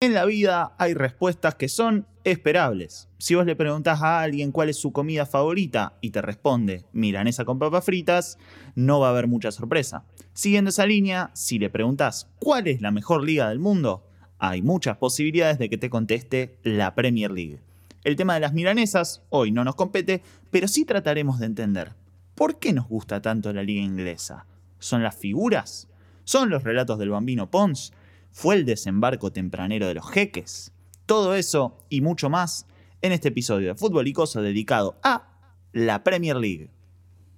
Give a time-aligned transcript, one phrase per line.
[0.00, 3.08] En la vida hay respuestas que son esperables.
[3.18, 7.44] Si vos le preguntás a alguien cuál es su comida favorita y te responde milanesa
[7.44, 8.38] con papas fritas,
[8.76, 10.04] no va a haber mucha sorpresa.
[10.34, 14.06] Siguiendo esa línea, si le preguntás cuál es la mejor liga del mundo,
[14.38, 17.58] hay muchas posibilidades de que te conteste la Premier League.
[18.04, 20.22] El tema de las milanesas hoy no nos compete,
[20.52, 21.94] pero sí trataremos de entender
[22.36, 24.46] por qué nos gusta tanto la liga inglesa.
[24.78, 25.88] ¿Son las figuras?
[26.22, 27.92] ¿Son los relatos del bambino Pons?
[28.30, 30.72] ¿Fue el desembarco tempranero de los jeques?
[31.06, 32.66] Todo eso y mucho más
[33.02, 35.28] en este episodio de Fútbol Icoso dedicado a
[35.72, 36.70] la Premier League.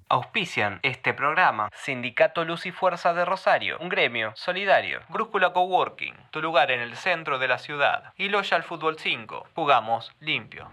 [0.09, 6.43] Auspician este programa Sindicato Luz y Fuerza de Rosario, un gremio solidario, Brújula Coworking, tu
[6.43, 10.69] lugar en el centro de la ciudad, y Loyal Fútbol 5, jugamos limpio.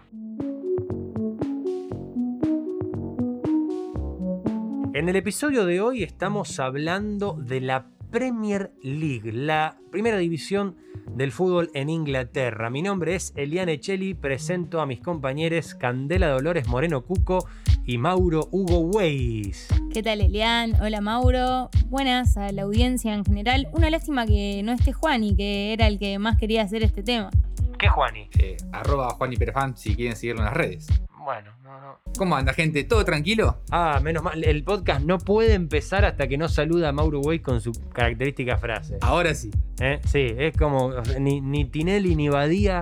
[4.92, 10.76] En el episodio de hoy estamos hablando de la Premier League, la primera división
[11.10, 12.70] del fútbol en Inglaterra.
[12.70, 17.46] Mi nombre es Eliane Cheli, presento a mis compañeros Candela Dolores Moreno Cuco
[17.84, 19.68] y Mauro Hugo Weiss.
[19.92, 20.80] ¿Qué tal Elian?
[20.80, 21.68] Hola Mauro.
[21.86, 23.68] Buenas a la audiencia en general.
[23.72, 27.30] Una lástima que no esté Juani, que era el que más quería hacer este tema.
[27.78, 28.28] ¿Qué Juani?
[28.38, 30.86] Eh, arroba Juan Hiperfan si quieren seguirlo en las redes.
[31.28, 32.00] Bueno, no, no.
[32.16, 32.84] ¿Cómo anda, gente?
[32.84, 33.58] ¿Todo tranquilo?
[33.70, 37.42] Ah, menos mal, el podcast no puede empezar hasta que no saluda a Mauro Weiss
[37.42, 38.96] con su característica frase.
[39.02, 39.50] Ahora sí.
[39.78, 40.00] ¿Eh?
[40.06, 40.90] Sí, es como
[41.20, 42.80] ni, ni Tinelli ni Badía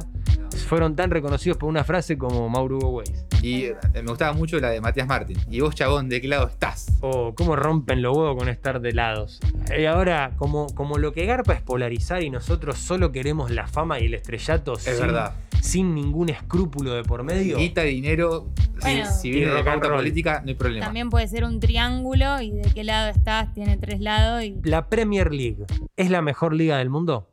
[0.67, 3.25] fueron tan reconocidos por una frase como Mauro Hugo Weiss.
[3.42, 5.39] Y eh, me gustaba mucho la de Matías Martín.
[5.50, 6.92] Y vos, chabón, ¿de qué lado estás?
[7.00, 9.41] Oh, cómo rompen los huevos con estar de lados.
[9.78, 14.00] Y ahora, como, como lo que garpa es polarizar y nosotros solo queremos la fama
[14.00, 15.33] y el estrellato Es sin, verdad.
[15.61, 17.58] sin ningún escrúpulo de por medio.
[17.58, 19.06] Guita, dinero, si- Bueno.
[19.11, 19.80] si, viene de roll.
[19.80, 20.84] política, no hay problema.
[20.86, 24.56] También puede ser un triángulo y de qué lado estás, tiene tres lados y...
[24.64, 25.64] La Premier League
[25.97, 27.28] es la mejor liga del mundo.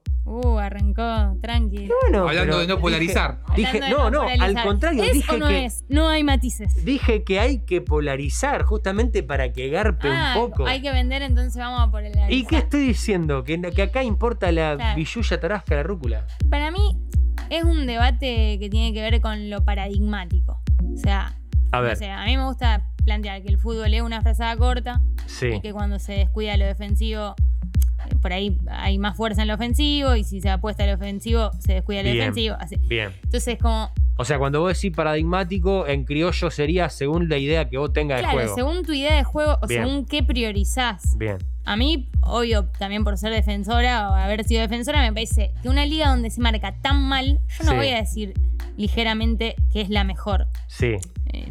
[0.64, 1.88] Arrancó, tranqui.
[2.04, 3.40] Bueno, Hablando pero de no polarizar.
[3.56, 4.58] Dije, Hablando no, de no, polarizar.
[4.58, 5.86] al contrario, ¿Es dije o no que es?
[5.90, 6.84] No hay matices.
[6.86, 10.66] dije que hay que polarizar justamente para que garpe Ah, un poco.
[10.68, 13.44] hay que vender, entonces vamos a por el ¿Y qué estoy diciendo?
[13.44, 14.96] Que, que acá importa la Claro.
[14.98, 16.26] billulla tarasca, la rúcula.
[16.50, 16.98] Para mí
[17.50, 20.62] es un debate que tiene que ver con lo paradigmático.
[20.94, 21.36] O sea,
[21.72, 24.56] A ver, no sé, a mí me gusta plantear que el fútbol es una frazada
[24.56, 25.48] corta sí.
[25.56, 27.36] y que cuando se descuida lo defensivo,
[28.22, 31.74] por ahí hay más fuerza en lo ofensivo y si se apuesta al ofensivo, se
[31.74, 32.18] descuida Bien.
[32.18, 32.56] defensivo.
[32.60, 32.78] Así.
[32.78, 33.12] Bien.
[33.24, 37.78] Entonces, como, O sea, cuando vos decís paradigmático, en criollo sería según la idea que
[37.78, 38.56] vos tengas de claro, juego.
[38.56, 39.84] según tu idea de juego o Bien.
[39.86, 41.18] según qué priorizás.
[41.18, 41.38] Bien.
[41.66, 45.86] A mí, obvio, también por ser defensora o haber sido defensora, me parece que una
[45.86, 47.78] liga donde se marca tan mal, yo no Sí.
[47.78, 48.34] voy a decir
[48.78, 50.48] ligeramente que es la mejor.
[50.68, 50.98] Sí.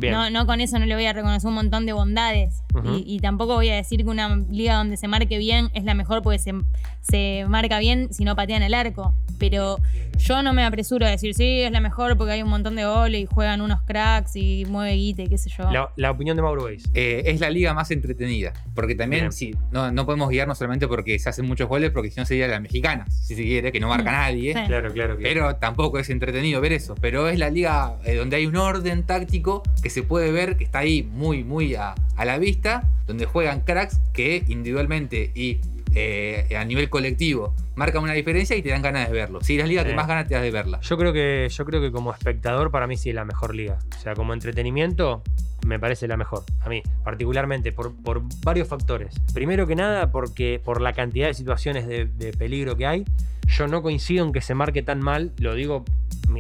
[0.03, 0.13] Bien.
[0.13, 2.63] No, no con eso no le voy a reconocer un montón de bondades.
[2.97, 5.95] Y, y tampoco voy a decir que una liga donde se marque bien es la
[5.95, 6.53] mejor porque se,
[7.01, 9.15] se marca bien si no patean el arco.
[9.39, 9.79] Pero
[10.19, 12.85] yo no me apresuro a decir, sí, es la mejor porque hay un montón de
[12.85, 15.71] goles y juegan unos cracks y mueve guite, qué sé yo.
[15.71, 16.85] La, la opinión de Mauro Weiss.
[16.95, 18.53] Eh, es la liga más entretenida.
[18.75, 19.33] Porque también, Bien.
[19.33, 22.47] sí, no, no podemos guiarnos solamente porque se hacen muchos goles, porque si no sería
[22.49, 24.53] la mexicana, si se quiere, que no marca Mm, nadie.
[24.55, 24.61] sí.
[24.67, 25.19] Claro, claro, claro.
[25.21, 26.95] Pero tampoco es entretenido ver eso.
[27.01, 30.65] Pero es la liga eh, donde hay un orden táctico que se puede ver, que
[30.65, 35.61] está ahí muy, muy a, a la vista, donde juegan cracks que individualmente y
[35.95, 39.41] eh, a nivel colectivo marcan una diferencia y te dan ganas de verlo.
[39.43, 40.81] Sí, la liga que más ganas te das de verla.
[40.81, 43.79] Yo creo que yo creo que como espectador para mí sí es la mejor liga.
[43.97, 45.23] O sea, como entretenimiento
[45.67, 46.45] me parece la mejor.
[46.61, 49.15] A mí, particularmente, por, por varios factores.
[49.33, 53.05] Primero que nada, porque por la cantidad de situaciones de, de peligro que hay,
[53.47, 55.85] yo no coincido en que se marque tan mal, lo digo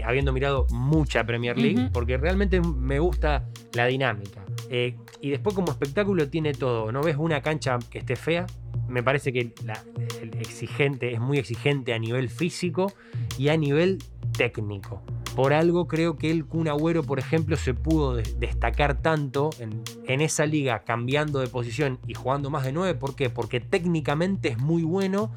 [0.05, 4.45] habiendo mirado mucha Premier League, porque realmente me gusta la dinámica.
[4.71, 6.91] Eh, y después como espectáculo tiene todo.
[6.93, 8.47] No ves una cancha que esté fea.
[8.89, 9.83] Me parece que la-
[10.21, 12.93] el exigente es muy exigente a nivel físico
[13.39, 13.99] y a nivel
[14.37, 15.03] técnico.
[15.35, 20.21] Por algo creo que el Kun Agüero, por ejemplo, se pudo de- destacar tanto en,
[20.21, 22.95] esa liga cambiando de posición y jugando más de 9.
[22.99, 23.31] ¿Por qué?
[23.31, 25.33] Porque técnicamente es muy bueno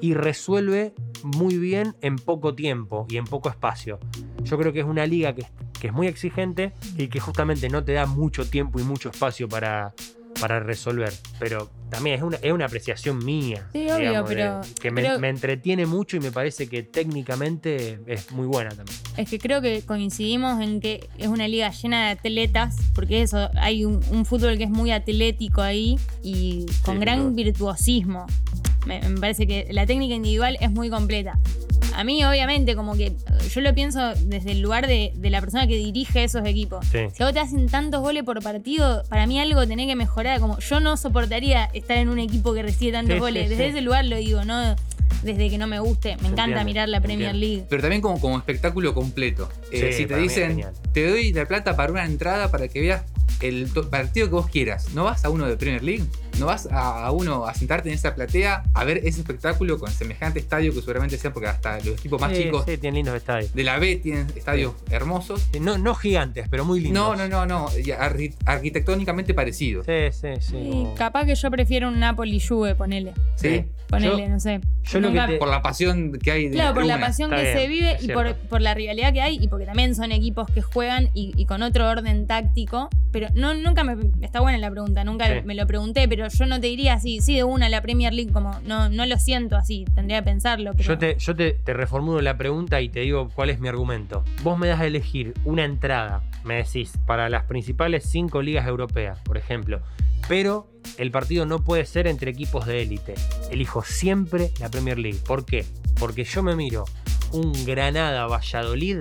[0.00, 0.94] y resuelve
[1.24, 3.98] muy bien en poco tiempo y en poco espacio.
[4.44, 5.46] Yo creo que es una liga que
[5.86, 9.94] es muy exigente y que justamente no te da mucho tiempo y mucho espacio para,
[10.40, 11.12] para resolver.
[11.38, 13.66] Pero también es una, es una apreciación mía.
[13.72, 18.00] Sí, obvio, de- pero- que me, pero- me entretiene mucho y me parece que técnicamente
[18.06, 18.96] es muy buena también.
[19.16, 23.50] Es que creo que coincidimos en que es una liga llena de atletas, porque eso,
[23.60, 28.26] hay un, un fútbol que es muy atlético ahí y con Sí, gran virtuosismo.
[28.86, 31.38] Me, me parece que la técnica individual es muy completa.
[32.00, 33.12] A mí, obviamente, como que
[33.52, 36.86] yo lo pienso desde el lugar de, de la persona que dirige esos equipos.
[36.86, 37.00] Sí.
[37.12, 40.40] Si a vos te hacen tantos goles por partido, para mí algo tenés que mejorar.
[40.40, 43.50] Como yo no soportaría estar en un equipo que recibe tantos Sí, sí, goles.
[43.50, 43.68] Desde sí.
[43.70, 44.74] ese lugar lo digo, ¿no?
[45.22, 46.16] desde que no me guste.
[46.22, 47.34] Me encanta mirar la Premier.
[47.34, 47.64] League.
[47.68, 49.50] Pero también como, como espectáculo completo.
[49.70, 50.64] Eh, Sí, si te dicen,
[50.94, 53.02] te doy la plata para una entrada para que veas
[53.42, 54.94] el partido que vos quieras.
[54.94, 56.04] ¿No vas a uno de Premier League?
[56.38, 59.90] ¿No vas a, a uno a sentarte en esa platea a ver ese espectáculo con
[59.90, 63.14] semejante estadio que seguramente sea porque hasta los equipos más Sí, chicos sí, tienen lindos
[63.16, 63.52] estadios.
[63.54, 65.48] de la B tienen estadios hermosos?
[65.60, 67.16] No, no gigantes, pero muy lindos.
[67.18, 67.68] No, no, no, no.
[68.46, 69.86] arquitectónicamente parecidos.
[69.86, 70.56] Sí, sí, sí.
[70.56, 73.12] Y capaz que yo prefiero un Napoli Juve, ponele.
[73.36, 73.64] ¿Sí?
[73.88, 74.60] Ponele, Yo- no sé.
[74.84, 77.42] yo lo que te- Por la pasión que hay de Claro, por la pasión Está
[77.42, 80.12] que bien, se vive y por, por la rivalidad que hay y porque también son
[80.12, 82.88] equipos que juegan y, y con otro orden táctico.
[83.10, 83.96] Pero no, nunca me.
[84.24, 85.32] Está buena la pregunta, nunca Sí.
[85.44, 88.32] me lo pregunté, pero yo no te diría así, sí, de una la Premier League,
[88.32, 90.72] como no, no lo siento así, tendría que pensarlo.
[90.72, 93.68] Pero Yo, te, yo te, te reformulo la pregunta y te digo cuál es mi
[93.68, 94.24] argumento.
[94.42, 99.18] Vos me das a elegir una entrada, me decís, para las principales cinco ligas europeas,
[99.20, 99.80] por ejemplo.
[100.28, 100.68] Pero
[100.98, 103.14] el partido no puede ser entre equipos de élite.
[103.50, 105.18] Elijo siempre la Premier League.
[105.26, 105.64] ¿Por qué?
[105.98, 106.84] Porque yo me miro
[107.32, 108.98] un Granada Valladolid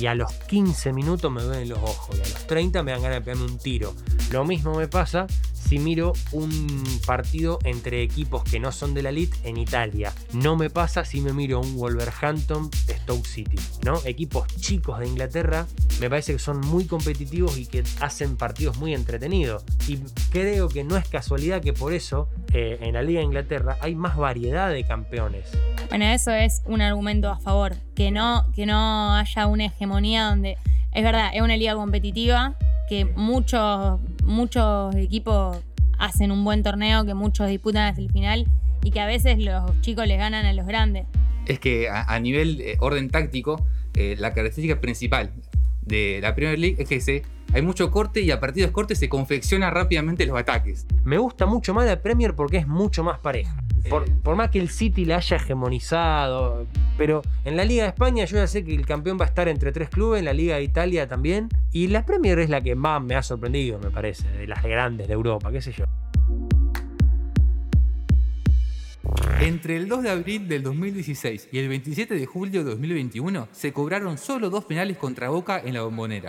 [0.00, 3.02] y a los 15 minutos me ven los ojos y a los 30 me dan
[3.02, 3.94] ganas de pegarme un tiro.
[4.30, 9.08] Lo mismo me pasa si miro un partido entre equipos que no son de la
[9.08, 10.12] elite en Italia.
[10.32, 14.00] No me pasa si me miro un Wolverhampton Stoke City, ¿no?
[14.04, 15.66] Equipos chicos de Inglaterra
[16.00, 19.64] me parece que son muy competitivos y que hacen partidos muy entretenidos.
[19.88, 19.98] Y
[20.30, 23.94] creo que no es casualidad que por eso eh, en la Liga de Inglaterra hay
[23.94, 25.46] más variedad de campeones.
[25.88, 27.76] Bueno, eso es un argumento a favor.
[27.94, 30.56] Que no, que no haya una hegemonía donde.
[30.92, 32.54] Es verdad, es una liga competitiva,
[32.88, 35.58] que muchos, muchos equipos
[35.98, 38.46] hacen un buen torneo, que muchos disputan hasta el final
[38.82, 41.06] y que a veces los chicos les ganan a los grandes.
[41.46, 45.32] Es que a, a nivel eh, orden táctico, eh, la característica principal
[45.82, 48.94] de la Premier League es que se, hay mucho corte y a partir de corte
[48.94, 50.86] se confecciona rápidamente los ataques.
[51.04, 53.56] Me gusta mucho más la Premier porque es mucho más pareja.
[53.88, 58.24] Por, por más que el City la haya hegemonizado, pero en la Liga de España
[58.24, 60.56] yo ya sé que el campeón va a estar entre tres clubes, en la Liga
[60.56, 64.28] de Italia también, y la Premier es la que más me ha sorprendido, me parece,
[64.30, 65.84] de las grandes de Europa, qué sé yo.
[69.40, 73.72] Entre el 2 de abril del 2016 y el 27 de julio de 2021 se
[73.72, 76.28] cobraron solo dos penales contra Boca en la bombonera.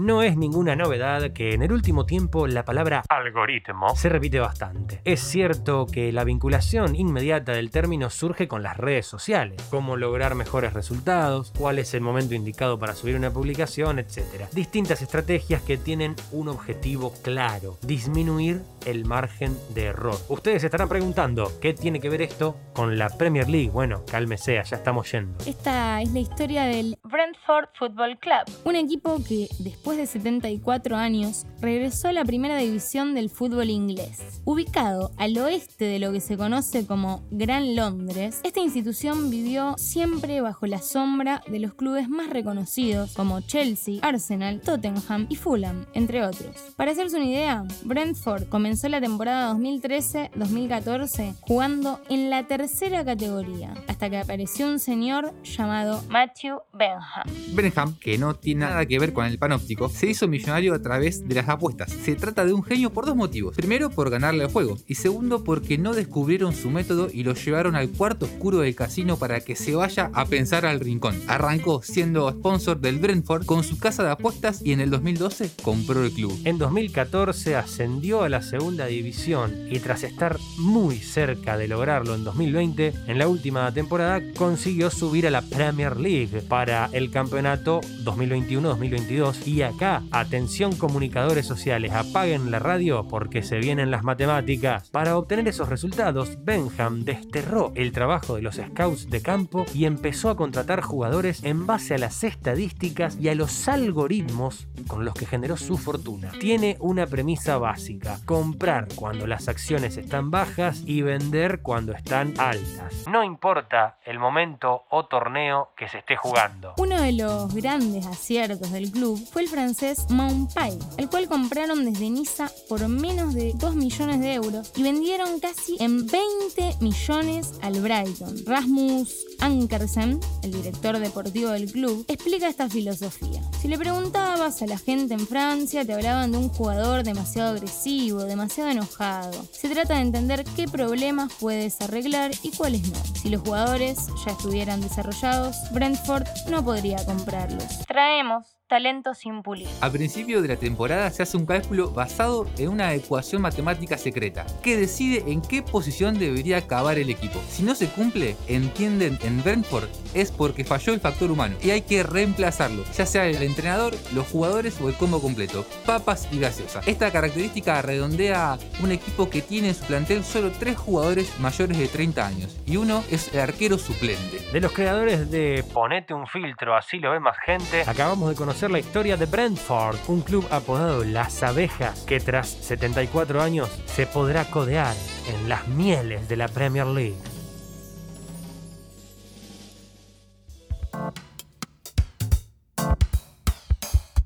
[0.00, 5.02] No es ninguna novedad que en el último tiempo la palabra algoritmo se repite bastante.
[5.04, 10.36] Es cierto que la vinculación inmediata del término surge con las redes sociales, cómo lograr
[10.36, 14.48] mejores resultados, cuál es el momento indicado para subir una publicación, etc.
[14.54, 20.16] Distintas estrategias que tienen un objetivo claro, disminuir el margen de error.
[20.28, 23.70] Ustedes se estarán preguntando, ¿qué tiene que ver esto con la Premier League?
[23.70, 25.36] Bueno, cálmese, ya estamos yendo.
[25.46, 31.46] Esta es la historia del Brentford Football Club, un equipo que después de 74 años
[31.60, 34.40] regresó a la primera división del fútbol inglés.
[34.44, 40.40] Ubicado al oeste de lo que se conoce como Gran Londres, esta institución vivió siempre
[40.40, 46.24] bajo la sombra de los clubes más reconocidos como Chelsea, Arsenal, Tottenham y Fulham, entre
[46.24, 46.54] otros.
[46.76, 54.08] Para hacerse una idea, Brentford comenzó la temporada 2013-2014 jugando en la tercera categoría, hasta
[54.08, 57.26] que apareció un señor llamado Matthew Benham.
[57.52, 61.26] Benham, que no tiene nada que ver con el panóptico, se hizo millonario a través
[61.26, 61.90] de las apuestas.
[61.90, 63.56] Se trata de un genio por dos motivos.
[63.56, 64.78] Primero, por ganarle al juego.
[64.86, 69.16] Y segundo, porque no descubrieron su método y lo llevaron al cuarto oscuro del casino
[69.16, 71.20] para que se vaya a pensar al rincón.
[71.26, 76.04] Arrancó siendo sponsor del Brentford con su casa de apuestas y en el 2012 compró
[76.04, 76.38] el club.
[76.44, 82.24] En 2014 ascendió a la segunda división y tras estar muy cerca de lograrlo en
[82.24, 89.46] 2020, en la última temporada consiguió subir a la Premier League para el campeonato 2021-2022.
[89.46, 94.90] Y acá, atención comunicadores sociales, apaguen la radio porque se vienen las matemáticas.
[94.90, 100.28] Para obtener esos resultados, Benham desterró el trabajo de los scouts de campo y empezó
[100.28, 105.26] a contratar jugadores en base a las estadísticas y a los algoritmos con los que
[105.26, 106.30] generó su fortuna.
[106.40, 113.06] Tiene una premisa básica, comprar cuando las acciones están bajas y vender cuando están altas.
[113.08, 116.74] No importa el momento o torneo que se esté jugando.
[116.78, 122.10] Uno de los grandes aciertos del club fue el francés Maupay, el cual compraron desde
[122.10, 127.80] Niza por menos de 2 millones de euros y vendieron casi en 20 millones al
[127.80, 128.34] Brighton.
[128.46, 133.42] Rasmus Ankersen, el director deportivo del club, explica esta filosofía.
[133.60, 138.24] Si le preguntabas a la gente en Francia, te hablaban de un jugador demasiado agresivo,
[138.70, 139.44] enojado.
[139.52, 142.98] Se trata de entender qué problemas puedes arreglar y cuáles no.
[143.14, 147.64] Si los jugadores ya estuvieran desarrollados, Brentford no podría comprarlos.
[147.86, 149.66] Traemos talento sin pulir.
[149.80, 154.46] A principio de la temporada se hace un cálculo basado en una ecuación matemática secreta
[154.62, 157.40] que decide en qué posición debería acabar el equipo.
[157.48, 161.82] Si no se cumple, entienden en Brentford, es porque falló el factor humano y hay
[161.82, 166.80] que reemplazarlo, ya sea el entrenador, los jugadores o el combo completo, papas y gaseosa.
[166.86, 171.88] Esta característica redondea un equipo que tiene en su plantel solo tres jugadores mayores de
[171.88, 174.38] 30 años y uno es el arquero suplente.
[174.52, 178.59] De los creadores de Ponete un filtro, así lo ve más gente, acabamos de conocer
[178.68, 184.44] la historia de Brentford, un club apodado Las Abejas, que tras 74 años se podrá
[184.44, 184.94] codear
[185.28, 187.16] en las mieles de la Premier League.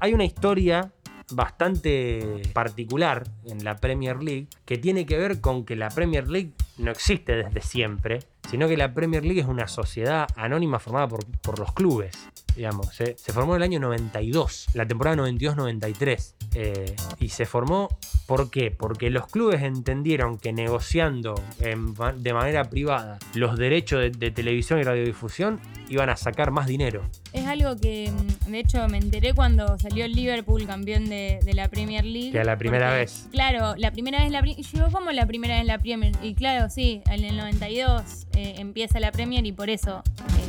[0.00, 0.90] Hay una historia
[1.32, 6.52] bastante particular en la Premier League que tiene que ver con que la Premier League
[6.78, 8.18] no existe desde siempre,
[8.50, 12.28] sino que la Premier League es una sociedad anónima formada por, por los clubes.
[12.56, 16.34] Digamos, se, se formó en el año 92, la temporada 92-93.
[16.54, 17.88] eh, y se formó,
[18.26, 18.70] ¿por qué?
[18.70, 24.78] Porque los clubes entendieron que negociando en de manera privada los derechos de, de televisión
[24.78, 27.02] y radiodifusión iban a sacar más dinero.
[27.32, 28.10] Es algo que,
[28.46, 32.32] mm, de hecho, me enteré cuando salió el Liverpool campeón de, de la Premier League.
[32.32, 33.28] Que la primera porque, vez.
[33.32, 36.12] Claro, la primera vez la yo como la primera vez la Premier.
[36.22, 40.02] Y claro, sí, en el 92 eh, empieza la Premier y por eso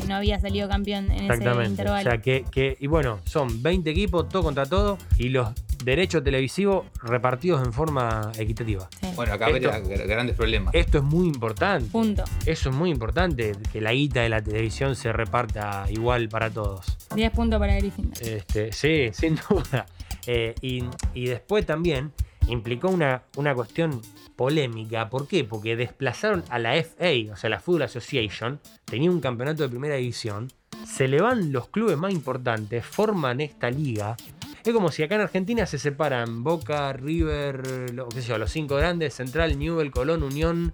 [0.05, 1.69] no había salido campeón en ese Exactamente.
[1.71, 1.99] intervalo.
[1.99, 5.49] O sea que, que- y bueno, son 20 equipos, todo contra todo, y los
[5.83, 8.87] derechos televisivos repartidos en forma equitativa.
[9.01, 9.07] Sí.
[9.15, 10.73] Bueno, acá Esto- habría gr- grandes problemas.
[10.73, 11.89] Esto es muy importante.
[11.91, 12.23] Punto.
[12.45, 16.97] Eso es muy importante, que la guita de la televisión se reparta igual para todos.
[17.15, 18.21] 10 puntos para Gryffindor.
[18.21, 19.85] Este, sí, sin duda.
[20.27, 20.83] Eh, y,
[21.13, 22.11] y después también
[22.47, 24.01] implicó una, una cuestión
[24.35, 25.09] polémica.
[25.09, 25.43] ¿Por qué?
[25.43, 29.95] Porque desplazaron a la FA, o sea, la Football Association, tenía un campeonato de primera
[29.95, 30.51] división,
[30.85, 34.15] se le van los clubes más importantes, forman esta liga.
[34.63, 39.91] Es como si acá en Argentina se separan Boca, River, los cinco grandes, Central, Newell,
[39.91, 40.73] Colón, Unión,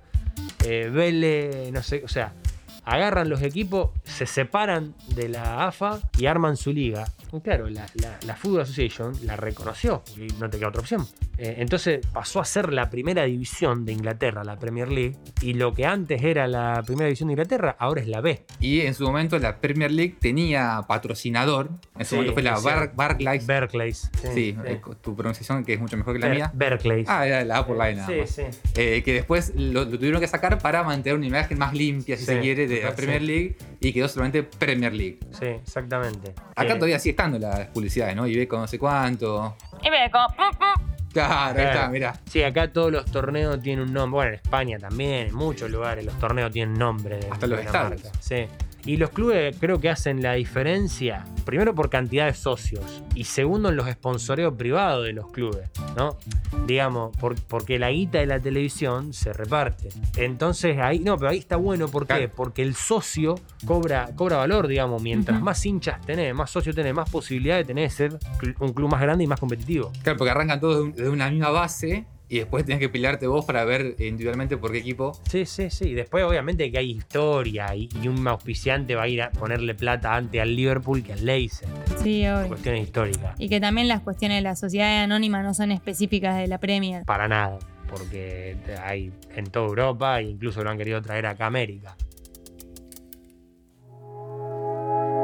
[0.66, 2.34] eh, Vélez, no sé, o sea,
[2.84, 7.06] agarran los equipos, se separan de la AFA y arman su liga.
[7.34, 11.08] Y claro, la, la, la Football Association la reconoció, porque no te queda otra opción.
[11.38, 15.74] Eh, entonces pasó a ser la primera división de Inglaterra, la Premier League, y lo
[15.74, 18.44] que antes era la primera división de Inglaterra, ahora es la B.
[18.60, 21.70] Y en su momento la Premier League tenía patrocinador.
[21.98, 22.92] En su Sí, momento fue la Bar.
[22.96, 23.46] Barclays.
[23.48, 23.94] Berkeley.
[23.94, 26.52] sí, eh, tu pronunciación que es mucho mejor que la Ber- mía.
[26.54, 27.06] Berkeley.
[27.08, 28.30] Ah, era la Apple Line nada sí, más.
[28.30, 28.44] sí.
[28.76, 32.26] Eh, que después lo, lo tuvieron que sacar para mantener una imagen más limpia, si
[32.26, 32.96] se quiere, de la sí.
[32.98, 35.20] Premier League y quedó solamente Premier League.
[35.40, 36.34] Sí, exactamente.
[36.56, 38.28] Acá todavía sigue estando las publicidades, ¿no?
[38.28, 39.56] Y ve con no sé cuánto.
[39.84, 40.92] Y ve como, pum, pum.
[41.14, 42.14] Claro, ahí está, mirá.
[42.30, 44.16] Sí, acá todos los torneos tienen un nombre.
[44.18, 47.18] Bueno, en España también, en muchos lugares los torneos tienen nombre.
[47.18, 48.04] de- Hasta de los estadios.
[48.04, 48.18] marca.
[48.22, 48.46] Sí.
[48.86, 53.70] Y los clubes creo que hacen la diferencia, primero por cantidad de socios y segundo
[53.70, 56.18] en los sponsoreos privados de los clubes, ¿no?
[56.66, 59.90] Digamos, por- porque la guita de la televisión se reparte.
[60.18, 62.16] Entonces ahí, no, pero ahí está bueno, ¿por qué?
[62.16, 62.32] Claro.
[62.36, 63.36] Porque el socio
[63.66, 67.84] cobra, cobra valor, digamos, mientras más hinchas tenés, más socios tenés, más posibilidad de tener
[67.90, 68.20] de ser
[68.60, 69.92] un club más grande y más competitivo.
[70.04, 73.28] Claro, porque arrancan todos de un- de una misma base y después tenés que pelearte
[73.28, 75.12] vos para ver individualmente por qué equipo.
[75.30, 75.90] Sí, sí, sí.
[75.90, 79.76] Y Después, obviamente, que hay historia y, y un auspiciante va a ir a ponerle
[79.76, 81.68] plata antes al Liverpool que al Leicester.
[82.02, 82.48] Sí, obvio.
[82.48, 83.36] Cuestiones históricas.
[83.38, 87.04] Y que también las cuestiones de la sociedad anónima no son específicas de la Premier.
[87.04, 87.60] Para nada.
[87.90, 91.98] Porque hay en toda Europa e incluso lo han querido traer acá a América.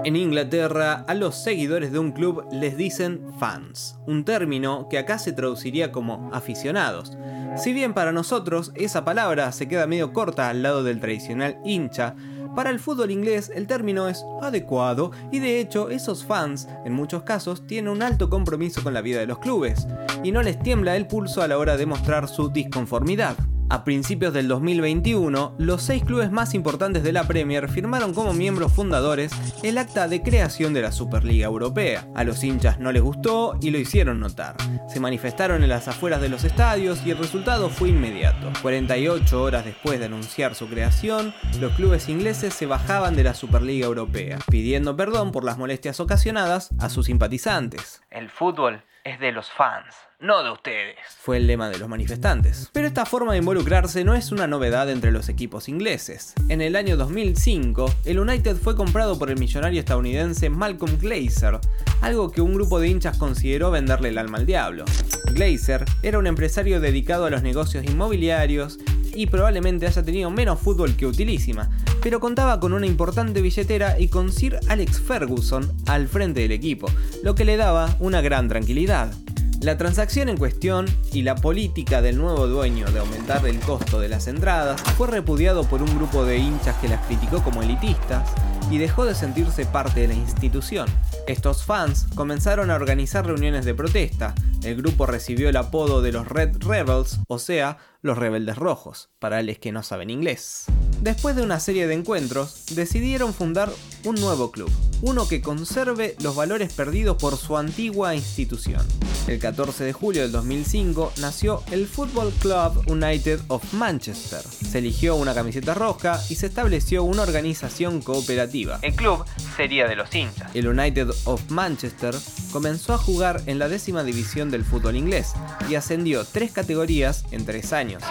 [0.04, 5.20] En Inglaterra, a los seguidores de un club les dicen fans, un término que acá
[5.20, 7.18] se traduciría como aficionados.
[7.58, 12.16] Si bien para nosotros esa palabra se queda medio corta al lado del tradicional hincha,
[12.56, 17.24] para el fútbol inglés el término es adecuado y de hecho esos fans en muchos
[17.24, 19.88] casos tienen un alto compromiso con la vida de los clubes
[20.24, 23.36] y no les tiembla el pulso a la hora de mostrar su disconformidad.
[23.70, 28.72] A principios del 2021, los seis clubes más importantes de la Premier firmaron como miembros
[28.72, 32.08] fundadores el acta de creación de la Superliga Europea.
[32.16, 34.56] A los hinchas no les gustó y lo hicieron notar.
[34.88, 38.54] Se manifestaron en las afueras de los estadios y el resultado fue inmediato.
[38.62, 43.86] 48 horas después de anunciar su creación, los clubes ingleses se bajaban de la Superliga
[43.86, 48.02] Europea, pidiendo perdón por las molestias ocasionadas a sus simpatizantes.
[48.12, 50.96] El fútbol es de los fans, no de ustedes.
[51.20, 52.70] fue el lema de los manifestantes.
[52.74, 56.34] Pero esta forma de involucrarse no es una novedad entre los equipos ingleses.
[56.50, 61.60] En el año 2005, el United fue comprado por el millonario estadounidense Malcolm Glazer,
[62.02, 64.86] algo que un grupo de hinchas consideró venderle el alma al diablo.
[65.34, 68.80] Glazer era un empresario dedicado a los negocios inmobiliarios
[69.14, 71.70] y probablemente haya tenido menos fútbol que utilísima,
[72.02, 76.90] pero contaba con una importante billetera y con Sir Alex Ferguson al frente del equipo,
[77.24, 79.14] lo que le daba una gran tranquilidad.
[79.62, 84.08] La transacción en cuestión y la política del nuevo dueño de aumentar el costo de
[84.08, 88.32] las entradas fue repudiado por un grupo de hinchas que las criticó como elitistas
[88.70, 90.88] y dejó de sentirse parte de la institución.
[91.26, 94.36] Estos fans comenzaron a organizar reuniones de protesta.
[94.64, 99.42] El grupo recibió el apodo de los Red Rebels, o sea, los rebeldes rojos, para
[99.42, 100.68] los que no saben inglés.
[101.02, 103.72] Después de una serie de encuentros, decidieron fundar
[104.04, 108.86] un nuevo club, uno que conserve los valores perdidos por su antigua institución.
[109.28, 114.42] El 14 de julio del 2005 nació el Football Club United of Manchester.
[114.42, 118.80] Se eligió una camiseta roja y se estableció una organización cooperativa.
[118.82, 119.26] El club
[119.56, 120.50] sería de los hinchas.
[120.56, 122.16] El United of Manchester
[122.52, 125.34] comenzó a jugar en la décima división del fútbol inglés
[125.70, 128.02] y ascendió tres categorías en tres años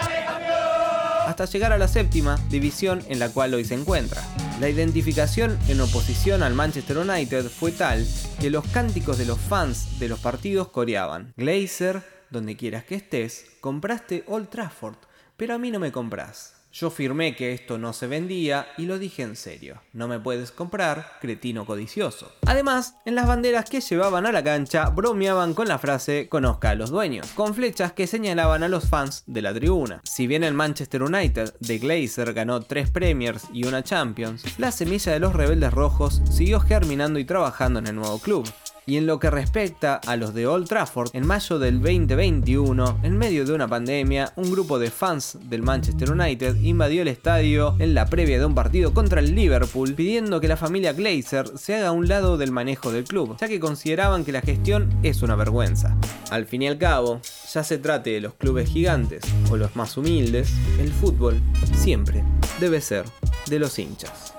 [1.27, 4.23] hasta llegar a la séptima división en la cual hoy se encuentra.
[4.61, 8.07] La identificación en oposición al Manchester United fue tal
[8.41, 13.45] que los cánticos de los fans de los partidos coreaban: Glazer, donde quieras que estés,
[13.61, 14.97] compraste Old Trafford,
[15.37, 16.56] pero a mí no me compras.
[16.79, 19.81] Yo firmé que esto no se vendía y lo dije en serio.
[19.95, 22.31] No me puedes comprar, cretino codicioso.
[22.45, 26.75] Además, en las banderas que llevaban a la cancha bromeaban con la frase conozca a
[26.75, 30.03] los dueños, con flechas que señalaban a los fans de la tribuna.
[30.05, 35.13] Si bien el Manchester United de Glazer ganó tres Premiers y una Champions, la semilla
[35.13, 38.47] de los rebeldes rojos siguió germinando y trabajando en el nuevo club.
[38.89, 43.19] Y en lo que respecta a los de Old Trafford, en mayo del 2021, en
[43.19, 47.95] medio de una pandemia, un grupo de fans del Manchester United invadió el estadio en
[47.95, 51.89] la previa de un partido contra el Liverpool, pidiendo que la familia Glazer se haga
[51.89, 55.35] a un lado del manejo del club, ya que consideraban que la gestión es una
[55.35, 55.97] vergüenza.
[56.31, 57.21] Al fin y al cabo,
[57.53, 61.41] ya se trate de los clubes gigantes o los más humildes, el fútbol
[61.75, 62.23] siempre
[62.61, 63.05] debe ser
[63.49, 64.37] de los hinchas.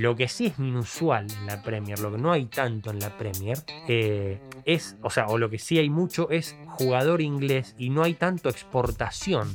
[0.00, 3.18] Lo que sí es inusual en la Premier, lo que no hay tanto en la
[3.18, 7.90] Premier, eh, es, o sea, o lo que sí hay mucho es jugador inglés y
[7.90, 9.52] no hay tanto exportación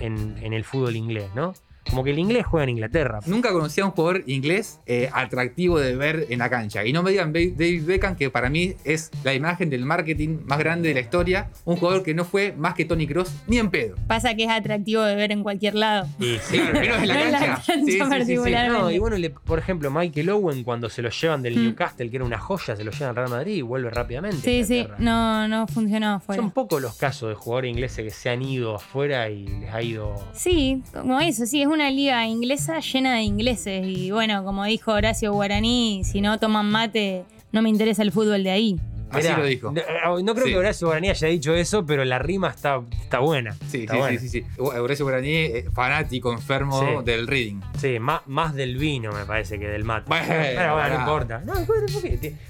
[0.00, 1.52] en, en el fútbol inglés, ¿no?
[1.90, 3.20] Como que el inglés juega en Inglaterra.
[3.26, 6.84] Nunca conocí a un jugador inglés eh, atractivo de ver en la cancha.
[6.84, 10.58] Y no me digan David Beckham, que para mí es la imagen del marketing más
[10.58, 11.50] grande de la historia.
[11.64, 13.96] Un jugador que no fue más que Tony Cross ni en pedo.
[14.06, 16.06] Pasa que es atractivo de ver en cualquier lado.
[16.18, 17.54] Y sí, pero en la No en la cancha.
[17.66, 17.98] cancha Sí, sí, sí, sí.
[18.08, 18.70] particular.
[18.70, 21.62] No, y bueno, le- por ejemplo, Michael Owen, cuando se lo llevan del Mm.
[21.64, 24.38] Newcastle, que era una joya, se lo llevan al Real Madrid y vuelve rápidamente.
[24.42, 26.40] Sí, sí, no, no funcionó afuera.
[26.40, 29.82] Son pocos los casos de jugadores ingleses que se han ido afuera y les ha
[29.82, 30.14] ido.
[30.32, 33.86] Sí, como eso, sí, es una liga inglesa llena de ingleses.
[33.86, 38.42] Y bueno, como dijo Horacio Guaraní, si no toman mate, no me interesa el fútbol
[38.44, 38.80] de ahí.
[39.12, 39.72] Así Mirá, lo dijo.
[39.72, 40.52] No, eh, no creo Sí.
[40.52, 43.54] que Horacio Guaraní haya dicho eso, pero la rima está, está buena.
[43.68, 44.20] Sí, Está sí, buena.
[44.20, 44.46] sí, sí, sí.
[44.58, 47.04] Horacio Guaraní, eh, fanático, enfermo Sí.
[47.04, 47.60] del reading.
[47.78, 50.06] Sí, más, más del vino me parece que del mate.
[50.08, 51.42] Bueno, pero bueno, no importa.
[51.44, 51.52] No,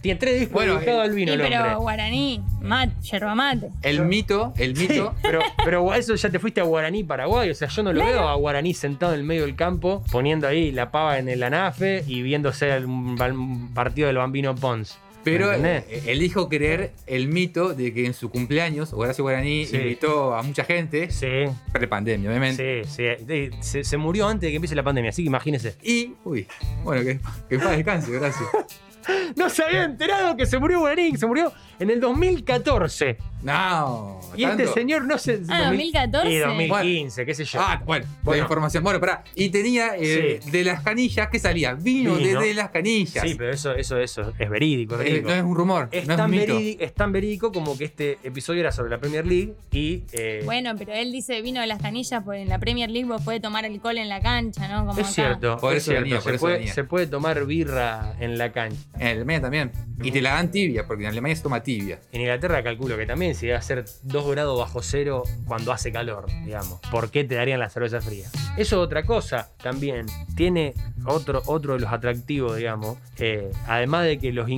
[0.01, 1.75] Tiene tres discos Bueno, dedicados eh, al vino Sí, el pero hombre.
[1.77, 3.70] Guaraní, mate, yerba mate.
[3.83, 5.14] El mito, el Sí, mito.
[5.22, 7.51] pero, pero eso ya te fuiste a Guaraní, Paraguay.
[7.51, 10.46] O sea, yo no lo veo a Guaraní sentado en el medio del campo, poniendo
[10.46, 14.98] ahí la pava en el anafe y viéndose el un partido del Bambino Pons.
[15.24, 19.76] Pero eh, elijo creer el mito de que en su cumpleaños Horacio Guaraní Sí.
[19.76, 21.26] invitó a mucha gente, Sí,
[21.72, 22.85] pre-pandemia, obviamente.
[22.85, 23.24] sí, sí.
[23.26, 25.76] Sí, Se, se murió antes de que empiece la pandemia, así que imagínese.
[25.82, 26.46] Y, uy,
[26.85, 28.48] bueno, que, que paz descanse, gracias.
[29.36, 33.16] No se había enterado que se murió Guaraní, que se murió en el 2014.
[33.42, 35.40] No, Y este señor no se.
[35.48, 36.30] Ah, 2014.
[36.30, 37.60] Y 2015, qué sé yo.
[37.60, 38.84] Ah, bueno, la información.
[38.84, 39.24] Bueno, pará.
[39.34, 40.50] Y tenía eh, Sí.
[40.52, 41.74] de las canillas, ¿qué salía?
[41.74, 42.40] Vino, Vino.
[42.40, 43.24] de, de las canillas.
[43.26, 45.00] Sí, pero eso, eso, eso es verídico.
[45.00, 46.54] Es Eh, no es un rumor, Es, no es tan un mito.
[46.54, 50.04] verídico, es tan verídico como que este episodio era sobre la Premier League y.
[50.12, 53.22] eh, Bueno, pero él dice vino de las canillas, porque en la Premier League vos
[53.22, 54.86] podés tomar alcohol en la cancha, ¿no?
[54.86, 55.14] Como es acá.
[55.14, 56.02] cierto, Por es eso cierto.
[56.04, 56.74] venía, por se, eso puede, venía.
[56.74, 58.78] se puede tomar birra en la cancha.
[58.98, 59.72] En Alemania también.
[60.02, 62.00] Y te la dan tibia, porque en Alemania se toma tibia.
[62.12, 65.92] En Inglaterra calculo que también si va a ser 2 grados bajo cero cuando hace
[65.92, 66.81] calor, digamos.
[66.90, 68.28] ¿Por qué te darían la cerveza fría?
[68.57, 70.07] Eso es otra cosa también.
[70.37, 70.74] Tiene
[71.07, 72.98] otro, otro de los atractivos, digamos.
[73.18, 74.48] eh, además de que los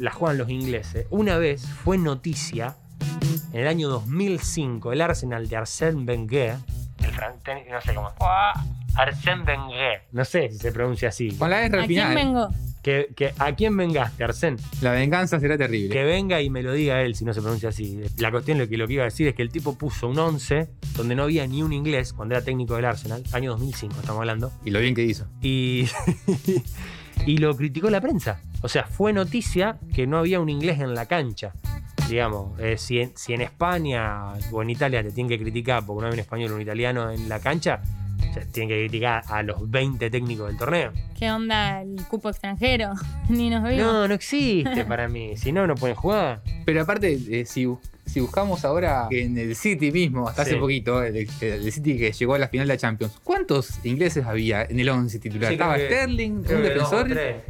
[0.00, 1.06] la juegan los ingleses.
[1.10, 2.76] Una vez fue noticia
[3.52, 6.56] en el año 2005 el Arsenal de Arsène Wenger.
[6.98, 8.12] El no sé cómo.
[8.96, 10.02] Arsène Wenger.
[10.12, 11.32] No sé si se pronuncia así.
[11.32, 12.14] Con la R ¿A al quién final.
[12.14, 12.48] vengo?
[12.82, 14.58] Que, que- ¿A quién vengaste, Arsène?
[14.82, 15.88] La venganza será terrible.
[15.88, 17.98] Que venga y me lo diga él si no se pronuncia así.
[18.18, 20.18] La cuestión lo que, lo que iba a decir es que el tipo puso un
[20.18, 24.20] 11 donde no había ni un inglés cuando era técnico del Arsenal, año 2005 estamos
[24.20, 25.26] hablando, Y lo bien que hizo.
[25.40, 25.88] y,
[27.26, 28.40] y lo criticó la prensa.
[28.62, 31.52] O sea, fue noticia que no había un inglés en la cancha.
[32.08, 36.02] Digamos, eh, si, en, si en España o en Italia te tienen que criticar porque
[36.02, 37.80] no hay un español o un italiano en la cancha,
[38.34, 40.92] se tienen que criticar a los 20 técnicos del torneo.
[41.18, 42.92] ¿Qué onda el cupo extranjero?
[43.28, 43.78] Ni nos vimos.
[43.78, 45.36] No, no existe para mí.
[45.36, 46.42] Si no, no pueden jugar.
[46.64, 50.50] Pero aparte, eh, si, bu- si buscamos ahora en el City mismo, hasta Sí.
[50.50, 54.24] hace poquito, el, el City que llegó a la final de la Champions, ¿cuántos ingleses
[54.26, 55.48] había en el 11 titular?
[55.48, 57.08] Sí, Estaba que- Sterling, un defensor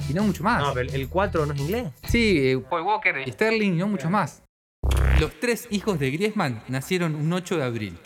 [0.08, 0.60] y no mucho más.
[0.62, 1.88] No, pero el 4 no es inglés.
[2.08, 4.42] Sí, eh, Paul Walker y Sterling y no muchos más.
[5.20, 7.98] Los tres hijos de Griezmann nacieron un 8 de abril.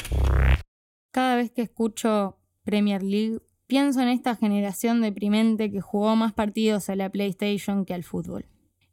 [1.12, 2.38] Cada vez que escucho
[2.68, 7.94] Premier League, pienso en esta generación deprimente que jugó más partidos a la PlayStation que
[7.94, 8.44] al fútbol.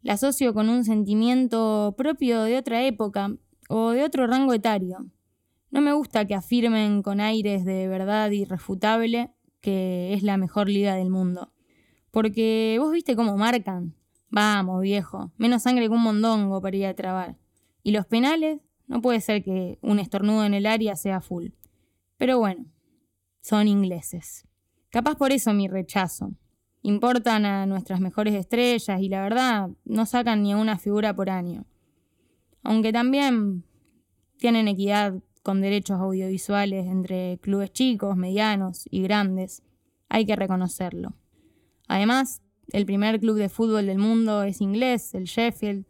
[0.02, 3.36] La asocio con un sentimiento propio de otra época
[3.68, 5.06] o de otro rango etario.
[5.72, 10.96] No me gusta que afirmen con aires de verdad irrefutable que es la mejor liga
[10.96, 11.52] del mundo.
[12.12, 13.94] Porque vos viste cómo marcan.
[14.30, 17.36] Vamos, viejo, menos sangre que un mondongo para ir a trabar.
[17.84, 21.48] Y los penales, no puede ser que un estornudo en el área sea full.
[22.16, 22.68] Pero bueno,
[23.46, 24.48] son ingleses.
[24.90, 26.34] Capaz por eso mi rechazo.
[26.82, 31.68] Importan a nuestras mejores estrellas y la verdad no sacan ni una figura por año.
[32.64, 33.64] Aunque también
[34.40, 39.62] tienen equidad con derechos audiovisuales entre clubes chicos, medianos y grandes.
[40.10, 41.14] Hay que reconocerlo.
[41.88, 45.86] Además, el primer club de fútbol del mundo es inglés, el Sheffield,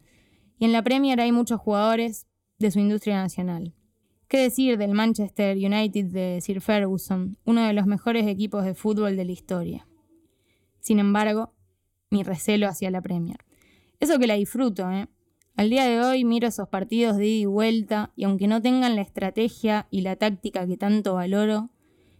[0.58, 2.26] y en la Premier hay muchos jugadores
[2.58, 3.75] de su industria nacional.
[4.28, 9.16] ¿Qué decir del Manchester United de Sir Ferguson, uno de los mejores equipos de fútbol
[9.16, 9.86] de la historia?
[10.80, 11.54] Sin embargo,
[12.10, 13.44] mi recelo hacia la Premier.
[14.00, 15.06] Eso que la disfruto, ¿eh?
[15.54, 18.96] Al día de hoy miro esos partidos de ida y vuelta y aunque no tengan
[18.96, 21.70] la estrategia y la táctica que tanto valoro,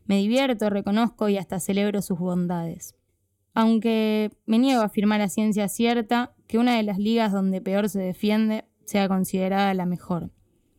[0.04, 2.94] me divierto, reconozco y hasta celebro sus bondades.
[3.52, 7.88] Aunque me niego a afirmar a ciencia cierta que una de las ligas donde peor
[7.88, 10.30] se defiende sea considerada la mejor.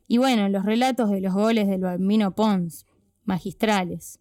[0.08, 2.86] Y bueno, los relatos de los goles del Bambino Pons,
[3.26, 4.20] magistrales.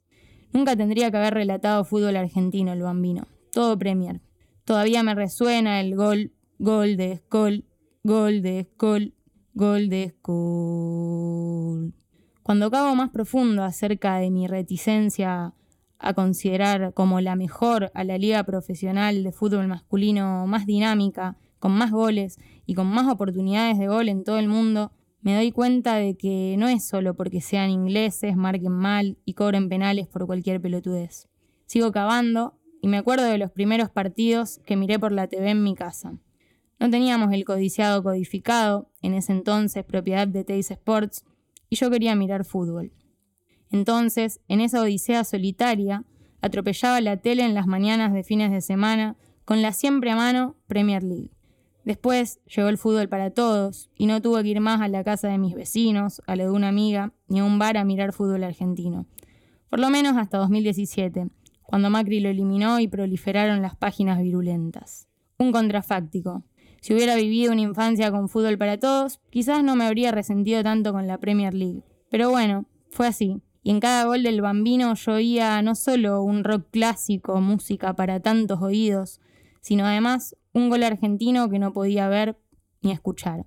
[0.52, 4.20] Nunca tendría que haber relatado fútbol argentino el Bambino, todo Premier.
[4.64, 7.64] Todavía me resuena el gol, gol de Skoll,
[8.02, 9.14] gol de Skoll,
[9.54, 11.94] gol de Skoll.
[12.42, 15.54] Cuando cago más profundo acerca de mi reticencia
[15.98, 21.72] a considerar como la mejor a la liga profesional de fútbol masculino más dinámica, con
[21.72, 24.92] más goles y con más oportunidades de gol en todo el mundo,
[25.26, 29.68] me doy cuenta de que no es solo porque sean ingleses, marquen mal y cobren
[29.68, 31.26] penales por cualquier pelotudez.
[31.64, 35.64] Sigo cavando y me acuerdo de los primeros partidos que miré por la TV en
[35.64, 36.16] mi casa.
[36.78, 41.24] No teníamos el codiciado codificado, en ese entonces propiedad de Teis Sports,
[41.68, 42.92] y yo quería mirar fútbol.
[43.72, 46.04] Entonces, en esa odisea solitaria,
[46.40, 50.54] atropellaba la tele en las mañanas de fines de semana con la siempre a mano
[50.68, 51.35] Premier League.
[51.86, 55.28] Después llegó el fútbol para todos y no tuve que ir más a la casa
[55.28, 58.42] de mis vecinos, a la de una amiga, ni a un bar a mirar fútbol
[58.42, 59.06] argentino.
[59.70, 61.28] Por lo menos hasta 2017,
[61.62, 65.06] cuando Macri lo eliminó y proliferaron las páginas virulentas.
[65.38, 66.42] Un contrafáctico.
[66.80, 70.92] Si hubiera vivido una infancia con fútbol para todos, quizás no me habría resentido tanto
[70.92, 71.84] con la Premier League.
[72.10, 73.40] Pero bueno, fue así.
[73.62, 78.18] Y en cada gol del bambino yo oía no solo un rock clásico, música para
[78.18, 79.20] tantos oídos,
[79.60, 82.38] sino además un gol argentino que no podía ver
[82.80, 83.44] ni escuchar.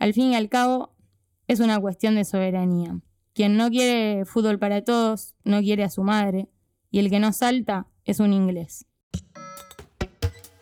[0.00, 0.96] Al fin y al cabo,
[1.46, 3.00] es una cuestión de soberanía.
[3.34, 6.48] Quien no quiere fútbol para todos, no quiere a su madre,
[6.90, 8.86] y el que no salta es un inglés.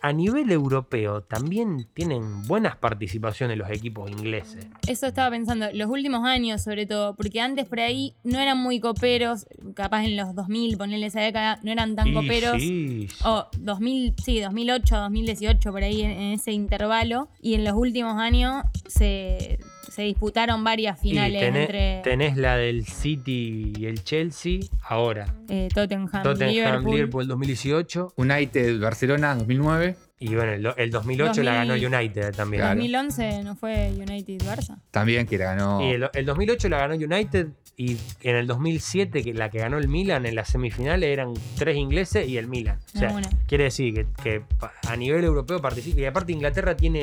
[0.05, 4.67] A nivel europeo también tienen buenas participaciones los equipos ingleses.
[4.85, 8.81] Eso estaba pensando, los últimos años sobre todo, porque antes por ahí no eran muy
[8.81, 12.61] coperos, capaz en los 2000, ponerle esa década, no eran tan Y coperos.
[12.61, 13.15] sí, sí.
[13.23, 17.29] O 2000, sí, 2008, 2018, por ahí en, en ese intervalo.
[17.41, 19.57] Y en los últimos años se,
[19.93, 25.25] se disputaron varias Y finales tenés, entre tenés la del City y el Chelsea ahora.
[25.49, 26.91] eh, Tottenham, Tottenham, Liverpool.
[26.95, 28.13] Liverpool 2018.
[28.17, 29.95] United, Barcelona, 2009.
[30.19, 31.93] Y bueno, el, el 2008 la ganó 2000.
[31.95, 32.61] United también.
[32.61, 32.75] Claro.
[32.75, 34.79] 2011 no fue United-Barça.
[34.91, 35.81] También que la ganó.
[35.81, 39.79] Y el, el 2008 la ganó United y en el 2007 que la que ganó
[39.79, 42.79] el Milan en las semifinales eran tres ingleses y el Milan.
[42.95, 43.27] O sea, Ah, bueno.
[43.47, 44.43] quiere decir que, que
[44.87, 45.99] a nivel europeo participa.
[46.01, 46.99] Y aparte Inglaterra tiene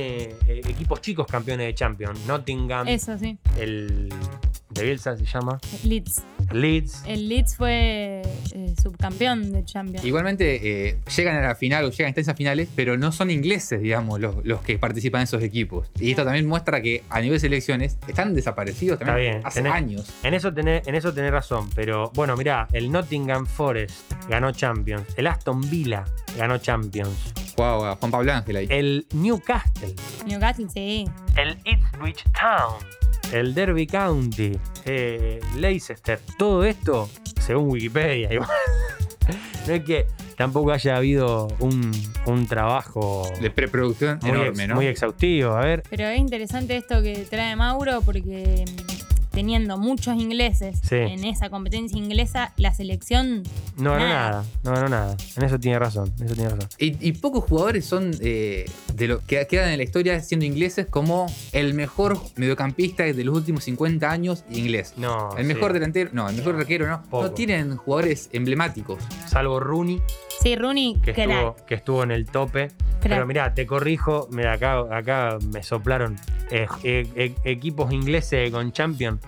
[0.47, 2.25] eh, equipos chicos campeones de Champions.
[2.27, 3.37] Nottingham, Eso sí.
[3.59, 4.09] el
[4.71, 6.23] de Bielsa se llama, Leeds.
[6.53, 7.03] Leeds.
[7.07, 10.05] El Leeds fue eh, subcampeón de Champions.
[10.05, 13.81] Igualmente eh, llegan a la final o llegan a instancias finales, pero no son ingleses,
[13.81, 15.91] digamos, los, los que participan en esos equipos.
[16.01, 19.63] Y esto también muestra que a nivel de selecciones están desaparecidos Está también bien, hace
[19.63, 20.13] tenés- años.
[20.23, 25.05] En eso, tenés, en eso tenés razón, pero bueno, mirá, el Nottingham Forest ganó Champions,
[25.17, 26.05] el Aston Villa
[26.37, 27.33] ganó Champions.
[27.57, 28.67] Jugaba Juan Pablo Ángel ahí.
[28.71, 29.95] El Newcastle.
[30.27, 31.05] Newcastle, sí.
[31.37, 32.79] El Ipswich Town.
[33.33, 34.53] El Derby County.
[34.85, 36.19] eh, Leicester.
[36.39, 37.09] Todo esto,
[37.41, 38.29] según Wikipedia.
[38.33, 38.49] igual.
[39.67, 41.93] no es que tampoco haya habido un,
[42.27, 44.75] un trabajo De preproducción muy, enorme, ex- ¿no?
[44.77, 45.53] muy exhaustivo.
[45.53, 45.83] A ver.
[45.91, 48.65] Pero es interesante esto que trae Mauro porque
[49.41, 50.97] teniendo muchos ingleses Sí.
[50.97, 53.43] en esa competencia inglesa, la selección
[53.79, 54.31] No ganó Nada.
[54.31, 54.45] nada.
[54.65, 55.17] No ganó nada.
[55.37, 56.13] En eso tiene razón.
[56.19, 56.69] En eso tiene razón.
[56.79, 60.85] Y, y pocos jugadores son eh, de lo que quedan en la historia siendo ingleses
[60.87, 64.93] como el mejor mediocampista de los últimos 50 años inglés.
[64.99, 65.31] No.
[65.39, 65.55] El sí.
[65.55, 67.03] mejor delantero, no, el mejor arquero no.
[67.05, 67.23] Poco.
[67.23, 69.03] No tienen jugadores emblemáticos.
[69.27, 70.03] Salvo Rooney,
[70.43, 72.69] Sí, Rooney, que crack, estuvo, que estuvo en el tope.
[73.03, 76.17] Pero mirá, te corrijo, mira, acá, acá me soplaron
[76.51, 79.21] eh, eh, eh, equipos ingleses con Champion.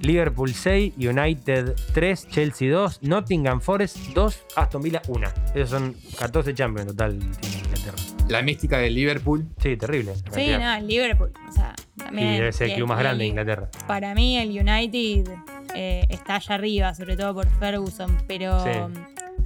[0.00, 5.28] Liverpool 6, United 3, Chelsea 2, Nottingham Forest 2, Aston Villa 1.
[5.54, 7.96] Esos son 14 Champions en total tiene Inglaterra.
[8.28, 9.46] La mística del Liverpool.
[9.60, 10.14] Sí, terrible.
[10.14, 10.58] Sí, cantidad.
[10.60, 11.32] no, el Liverpool.
[11.48, 12.32] O sea, Y también.
[12.36, 13.68] debe ser el y club más y grande de Inglaterra.
[13.86, 15.32] Para mí, el United
[15.74, 18.16] eh, está allá arriba, sobre todo por Ferguson.
[18.28, 18.70] Pero Sí.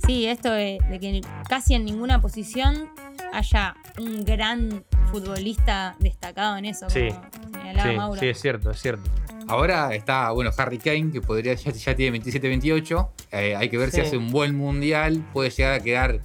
[0.07, 2.91] sí, esto de, de que casi en ninguna posición
[3.33, 7.09] haya un gran futbolista destacado en eso, Sí.
[7.11, 8.21] como Sí, Mauro.
[8.21, 9.09] sí, es cierto, es cierto.
[9.49, 13.09] Ahora está, bueno, Harry Kane, que podría ya, ya tiene 27-28.
[13.33, 15.23] Eh, hay que ver si hace un buen mundial.
[15.33, 16.21] Puede llegar a quedar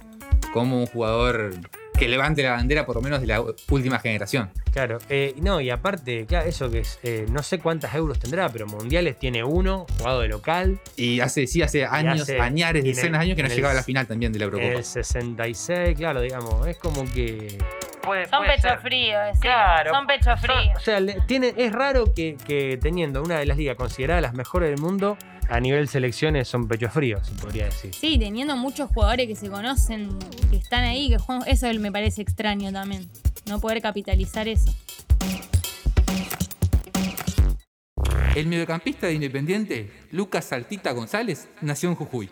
[0.52, 1.52] como un jugador
[1.98, 4.50] que levante la bandera por lo menos de la última generación.
[4.72, 8.48] Claro, eh, no, y aparte, claro, eso que es, eh, no sé cuántas euros tendrá,
[8.50, 13.18] pero mundiales tiene uno, jugado de local, Y hace, sí, hace años, hace- añares, decenas
[13.20, 14.78] de años que no llegaba a la final también de la en Eurocopa.
[14.78, 17.58] el 66, claro, digamos, es como que...
[18.08, 18.78] Puede, Son puede pecho ser.
[18.80, 19.40] frío, sí.
[19.40, 19.94] Claro.
[19.94, 20.72] Son pecho Son- frío.
[20.76, 24.34] o sea, le- tiene, es raro que, que teniendo una de las ligas consideradas las
[24.34, 25.16] mejores del mundo,
[25.48, 27.94] a nivel selecciones son pecho fríos, se podría decir.
[27.94, 30.18] Sí, teniendo muchos jugadores que se conocen,
[30.50, 33.08] que están ahí, que juegan, eso me parece extraño también.
[33.46, 34.74] No poder capitalizar eso.
[38.34, 42.30] El mediocampista de Independiente, Lucas Saltita González, nació en Jujuy.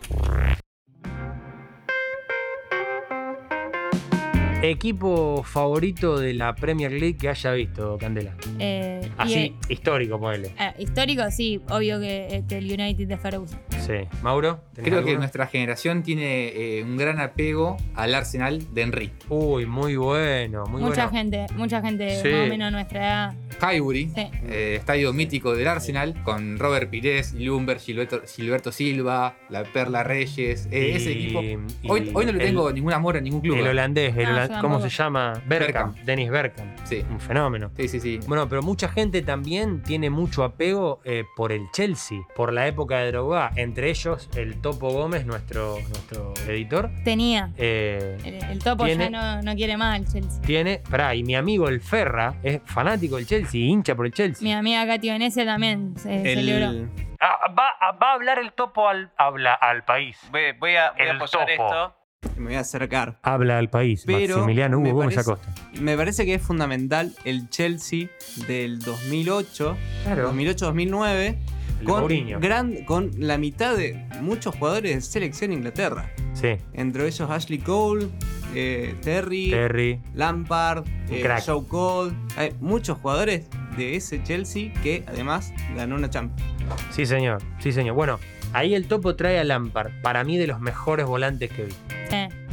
[4.63, 8.33] Equipo favorito de la Premier League que haya visto, Candela.
[8.57, 10.51] Eh, Así, eh, histórico, ponele.
[10.59, 13.59] eh, histórico, sí, obvio que, que el United de Ferguson.
[13.85, 13.93] Sí.
[14.23, 16.47] Mauro, ¿tenés Creo que nuestra generación tiene
[16.79, 19.11] eh, un gran apego al Arsenal de Henry.
[19.29, 21.11] Uy, muy bueno, muy mucha bueno.
[21.11, 22.27] gente, mucha gente Sí.
[22.29, 23.35] más o menos a nuestra edad.
[23.61, 24.27] Highbury, Sí.
[24.49, 30.67] eh, estadio mítico del Arsenal, con Robert Pires, Lumber, Gilberto, Gilberto Silva, la Perla Reyes.
[30.71, 31.39] eh, Y- ese equipo.
[31.39, 33.57] Hoy, hoy no le el- tengo ningún amor a ningún club.
[33.57, 35.33] El holandés, el No, yo ¿cómo se llama?
[35.45, 35.97] Bergkamp, Bergkamp.
[36.05, 36.77] Dennis Bergkamp.
[36.85, 37.71] Sí, Un fenómeno.
[37.77, 37.99] sí, sí.
[37.99, 38.19] sí.
[38.27, 42.99] Bueno, pero mucha gente también tiene mucho apego eh, por el Chelsea, por la época
[42.99, 43.51] de Drogba.
[43.55, 46.89] Entre ellos, el Topo Gómez, nuestro, nuestro editor.
[47.03, 47.51] Tenía.
[47.57, 50.41] eh, El, el topo Tiene- ya no, no quiere más el Chelsea.
[50.41, 54.43] tiene, pará, y mi amigo el Ferra es fanático del Chelsea, hincha por el Chelsea.
[54.43, 56.69] Mi amiga Katy Venecia también se celebró.
[56.71, 60.19] El, Ah, va, va a hablar el Topo al, habla al país.
[60.31, 61.45] Voy, voy a, voy El topo.
[61.47, 61.95] esto.
[62.37, 63.17] me voy a acercar.
[63.23, 64.03] Habla al país.
[64.05, 65.51] Pero Maximiliano me Hugo Gómez Acosta.
[65.81, 68.09] Me parece que es fundamental el Chelsea
[68.47, 70.31] del 2008, Claro.
[70.31, 71.37] 2008-2009,
[71.79, 72.07] El con,
[72.39, 76.11] gran, con la mitad de muchos jugadores de selección Inglaterra.
[76.33, 78.09] Sí, Entre ellos Ashley Cole,
[78.55, 79.99] eh, Terry, Terry.
[80.13, 81.23] Lampard, eh.
[81.45, 82.13] Joe Cole.
[82.37, 86.49] Hay muchos jugadores de ese Chelsea que además ganó una Champions.
[86.91, 87.41] Sí, señor.
[87.59, 87.95] Sí, señor.
[87.95, 88.19] Bueno,
[88.53, 89.91] ahí el Topo trae a Lampard.
[90.01, 91.73] Para mí, de los mejores volantes que vi.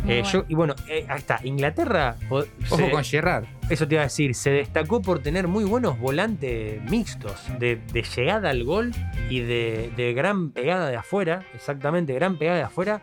[0.07, 0.29] Eh, bueno.
[0.31, 1.41] yo- y bueno, eh, ahí está.
[1.45, 2.45] Inglaterra, Ojo
[2.77, 3.45] se- con Gerrard.
[3.71, 8.03] eso te iba a decir, se destacó por tener muy buenos volantes mixtos, de, de
[8.03, 8.93] llegada al gol
[9.31, 13.01] y de, de gran pegada de afuera, exactamente, gran pegada de afuera,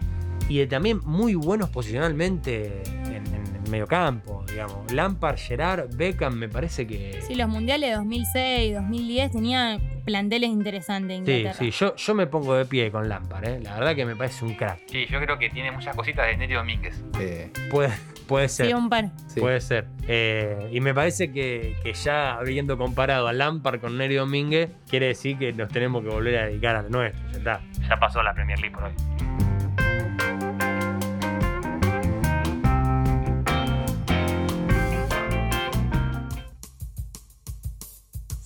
[0.52, 4.92] y de también muy buenos posicionalmente en, en el medio campo, digamos.
[4.92, 7.22] Lampard, Gerard, Beckham, me parece que...
[7.26, 11.60] Sí, los mundiales de 2006, 2010 tenían planteles interesantes en Sí, Inglaterra.
[11.60, 13.60] sí, yo, yo me pongo de pie con Lampard, ¿eh?
[13.64, 14.80] la verdad que me parece un crack.
[14.88, 17.02] Sí, yo creo que tiene muchas cositas de Neri Domínguez.
[17.20, 17.94] Eh, Puede,
[18.28, 18.66] puede ser.
[18.68, 19.12] Sí, un par.
[19.28, 19.40] sí.
[19.40, 19.88] Puede ser.
[20.08, 25.08] Eh, y me parece que, que ya habiendo comparado a Lampard con Neri Domínguez, quiere
[25.08, 27.22] decir que nos tenemos que volver a dedicar a lo nuestro.
[27.32, 27.62] Ya está.
[27.88, 29.41] Ya pasó la Premier League por hoy.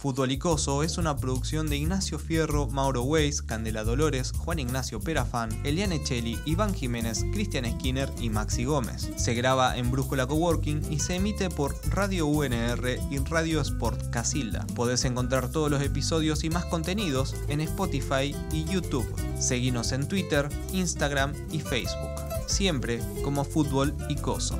[0.05, 6.03] Futbolicoso es una producción de Ignacio Fierro, Mauro Weiss, Candela Dolores, Juan Ignacio Perafán, Eliane
[6.03, 9.09] Cheli, Iván Jiménez, Cristian Skinner y Maxi Gómez.
[9.15, 14.67] Se graba en Brújula Coworking y se emite por Radio UNR y Radio Sport Casilda.
[14.75, 19.11] Podés encontrar todos los episodios y más contenidos en Spotify y YouTube.
[19.39, 22.11] Seguinos en Twitter, Instagram y Facebook.
[22.45, 24.59] Siempre como Fútbol y Coso.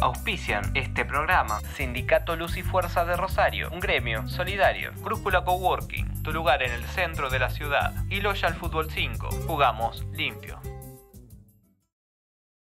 [0.00, 4.92] Auspician este programa Sindicato Luz y Fuerza de Rosario, un gremio solidario.
[5.02, 7.92] Brújula Coworking, tu lugar en el centro de la ciudad.
[8.08, 10.60] Y Loyal Fútbol 5, jugamos limpio.